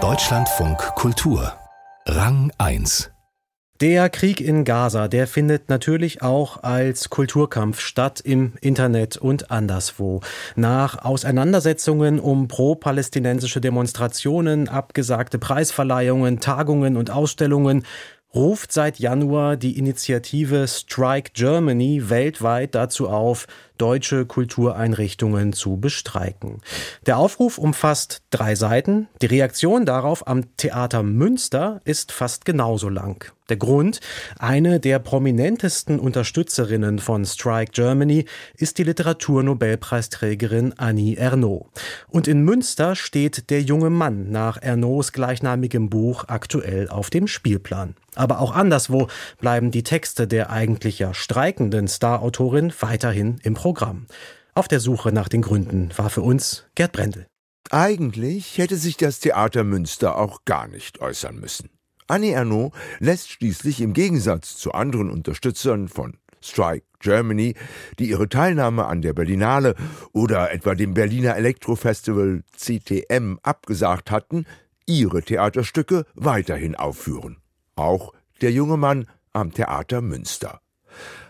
[0.00, 1.54] Deutschlandfunk Kultur
[2.06, 3.10] Rang 1
[3.80, 10.20] der Krieg in Gaza, der findet natürlich auch als Kulturkampf statt im Internet und anderswo.
[10.56, 17.84] Nach Auseinandersetzungen um pro-palästinensische Demonstrationen, abgesagte Preisverleihungen, Tagungen und Ausstellungen
[18.34, 23.46] ruft seit Januar die Initiative Strike Germany weltweit dazu auf,
[23.78, 26.60] deutsche Kultureinrichtungen zu bestreiken.
[27.06, 29.08] Der Aufruf umfasst drei Seiten.
[29.22, 33.32] Die Reaktion darauf am Theater Münster ist fast genauso lang.
[33.48, 34.00] Der Grund,
[34.38, 41.66] eine der prominentesten Unterstützerinnen von Strike Germany ist die Literaturnobelpreisträgerin Annie Ernaux.
[42.08, 47.94] Und in Münster steht der junge Mann nach Ernauxs gleichnamigem Buch aktuell auf dem Spielplan.
[48.14, 49.08] Aber auch anderswo
[49.40, 54.06] bleiben die Texte der eigentlich ja streikenden Starautorin weiterhin im Programm.
[54.54, 57.26] Auf der Suche nach den Gründen war für uns Gerd Brendel.
[57.70, 61.70] Eigentlich hätte sich das Theater Münster auch gar nicht äußern müssen.
[62.08, 67.54] Annie Ernaux lässt schließlich im Gegensatz zu anderen Unterstützern von Strike Germany,
[67.98, 69.74] die ihre Teilnahme an der Berlinale
[70.12, 74.46] oder etwa dem Berliner Elektrofestival CTM abgesagt hatten,
[74.86, 77.36] ihre Theaterstücke weiterhin aufführen.
[77.76, 80.60] Auch der junge Mann am Theater Münster.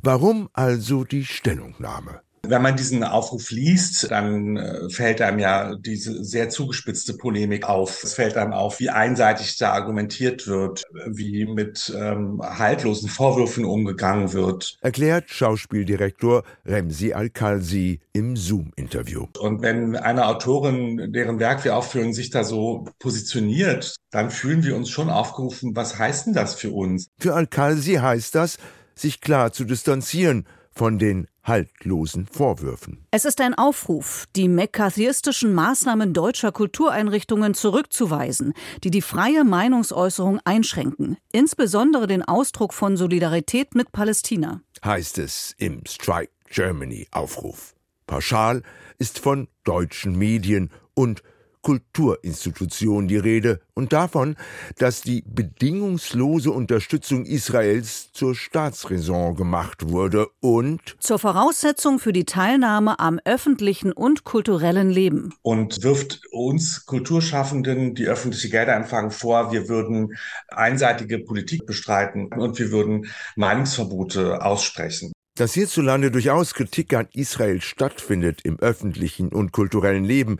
[0.00, 2.23] Warum also die Stellungnahme?
[2.48, 8.02] Wenn man diesen Aufruf liest, dann äh, fällt einem ja diese sehr zugespitzte Polemik auf.
[8.02, 14.32] Es fällt einem auf, wie einseitig da argumentiert wird, wie mit ähm, haltlosen Vorwürfen umgegangen
[14.32, 14.76] wird.
[14.80, 19.26] Erklärt Schauspieldirektor Remsi Al-Khalsi im Zoom-Interview.
[19.38, 24.76] Und wenn eine Autorin, deren Werk wir aufführen, sich da so positioniert, dann fühlen wir
[24.76, 27.08] uns schon aufgerufen, was heißt denn das für uns?
[27.18, 28.58] Für Al-Khalsi heißt das,
[28.94, 33.06] sich klar zu distanzieren von den haltlosen Vorwürfen.
[33.10, 41.18] Es ist ein Aufruf, die mccarthyistischen Maßnahmen deutscher Kultureinrichtungen zurückzuweisen, die die freie Meinungsäußerung einschränken,
[41.32, 44.60] insbesondere den Ausdruck von Solidarität mit Palästina.
[44.84, 47.74] Heißt es im Strike Germany Aufruf.
[48.06, 48.62] Pauschal
[48.98, 51.22] ist von deutschen Medien und
[51.64, 54.36] Kulturinstitution die Rede und davon,
[54.78, 63.00] dass die bedingungslose Unterstützung Israels zur Staatsräson gemacht wurde und zur Voraussetzung für die Teilnahme
[63.00, 65.32] am öffentlichen und kulturellen Leben.
[65.42, 70.16] Und wirft uns Kulturschaffenden, die öffentliche Gelder empfangen, vor, wir würden
[70.48, 75.12] einseitige Politik bestreiten und wir würden Meinungsverbote aussprechen.
[75.36, 80.38] Dass hierzulande durchaus Kritik an Israel stattfindet im öffentlichen und kulturellen Leben,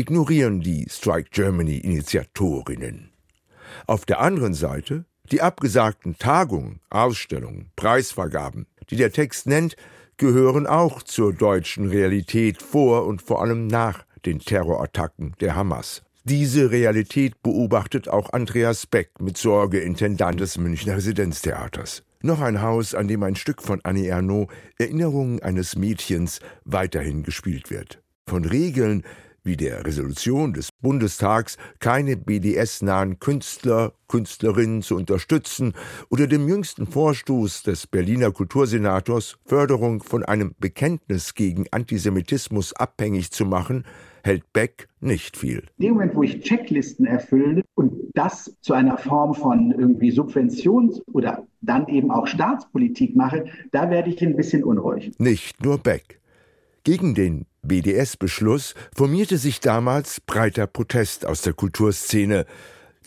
[0.00, 3.10] ignorieren die Strike Germany Initiatorinnen.
[3.86, 9.76] Auf der anderen Seite die abgesagten Tagungen, Ausstellungen, Preisvergaben, die der Text nennt,
[10.16, 16.02] gehören auch zur deutschen Realität vor und vor allem nach den Terrorattacken der Hamas.
[16.24, 22.02] Diese Realität beobachtet auch Andreas Beck mit Sorge Intendant des Münchner Residenztheaters.
[22.22, 27.70] Noch ein Haus, an dem ein Stück von Annie Ernaux, Erinnerungen eines Mädchens, weiterhin gespielt
[27.70, 28.02] wird.
[28.26, 29.04] Von Regeln,
[29.42, 35.74] wie der Resolution des Bundestags, keine BDS-nahen Künstler, Künstlerinnen zu unterstützen
[36.08, 43.44] oder dem jüngsten Vorstoß des Berliner Kultursenators, Förderung von einem Bekenntnis gegen Antisemitismus abhängig zu
[43.44, 43.84] machen,
[44.24, 45.64] hält Beck nicht viel.
[45.78, 51.00] In dem Moment, wo ich Checklisten erfülle und das zu einer Form von irgendwie Subventions-
[51.12, 55.12] oder dann eben auch Staatspolitik mache, da werde ich ein bisschen unruhig.
[55.18, 56.20] Nicht nur Beck.
[56.84, 62.46] Gegen den BDS-Beschluss formierte sich damals breiter Protest aus der Kulturszene,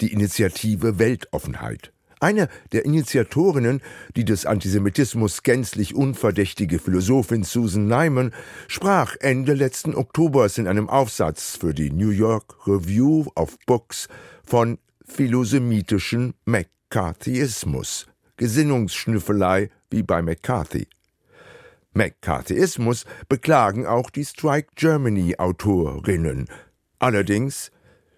[0.02, 1.92] die Initiative Weltoffenheit.
[2.20, 3.82] Eine der Initiatorinnen,
[4.16, 8.34] die des Antisemitismus gänzlich unverdächtige Philosophin Susan Nyman,
[8.70, 14.08] sprach Ende letzten Oktobers in einem Aufsatz für die New York Review of Books
[14.46, 20.88] von philosemitischen McCarthyismus, Gesinnungsschnüffelei wie bei McCarthy.
[21.94, 26.48] McCarthyismus beklagen auch die Strike Germany Autorinnen.
[27.00, 27.72] Allerdings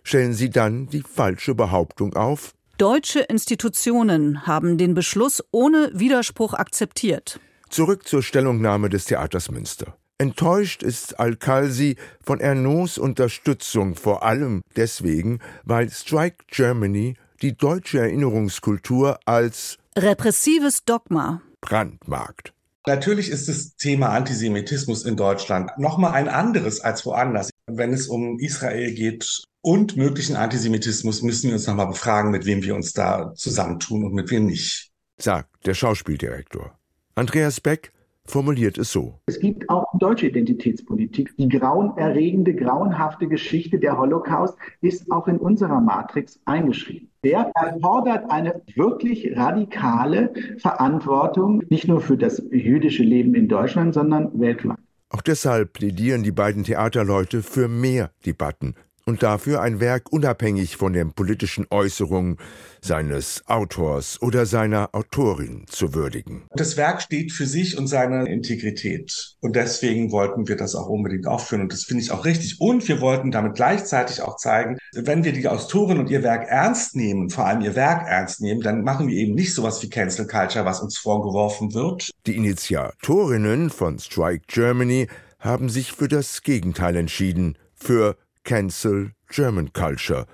[0.03, 2.53] stellen sie dann die falsche Behauptung auf.
[2.77, 7.39] Deutsche Institutionen haben den Beschluss ohne Widerspruch akzeptiert.
[7.69, 9.97] Zurück zur Stellungnahme des Theaters Münster.
[10.17, 19.19] Enttäuscht ist Al-Khalsi von Ernauxs Unterstützung vor allem deswegen, weil Strike Germany die deutsche Erinnerungskultur
[19.25, 22.54] als repressives Dogma brandmarkt.
[22.87, 27.49] Natürlich ist das Thema Antisemitismus in Deutschland nochmal ein anderes als woanders.
[27.65, 32.61] Wenn es um Israel geht und möglichen Antisemitismus, müssen wir uns nochmal befragen, mit wem
[32.61, 34.91] wir uns da zusammentun und mit wem nicht.
[35.17, 36.77] Sagt der Schauspieldirektor.
[37.15, 37.91] Andreas Beck
[38.25, 39.19] formuliert es so.
[39.25, 41.35] Es gibt auch deutsche Identitätspolitik.
[41.37, 47.09] Die grauenerregende, grauenhafte Geschichte der Holocaust ist auch in unserer Matrix eingeschrieben.
[47.23, 54.39] Der erfordert eine wirklich radikale Verantwortung, nicht nur für das jüdische Leben in Deutschland, sondern
[54.39, 54.77] weltweit.
[55.09, 58.75] Auch deshalb plädieren die beiden Theaterleute für mehr Debatten
[59.07, 62.37] und dafür ein Werk unabhängig von den politischen Äußerungen
[62.81, 66.45] seines Autors oder seiner Autorin zu würdigen.
[66.55, 69.35] Das Werk steht für sich und seine Integrität.
[69.41, 71.61] Und deswegen wollten wir das auch unbedingt aufführen.
[71.61, 72.59] Und das finde ich auch richtig.
[72.59, 76.95] Und wir wollten damit gleichzeitig auch zeigen, wenn wir die Autorin und ihr Werk ernst
[76.95, 80.25] nehmen, vor allem ihr Werk ernst nehmen, dann machen wir eben nicht sowas wie Cancel
[80.25, 82.09] Culture, was uns vorgeworfen wird.
[82.25, 85.07] Die Initiatorinnen von Strike Germany
[85.39, 90.27] haben sich für das Gegenteil entschieden, für Cancel German Culture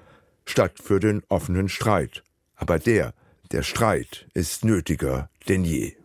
[0.45, 2.23] statt für den offenen Streit.
[2.55, 3.13] Aber der,
[3.51, 5.95] der Streit ist nötiger denn je.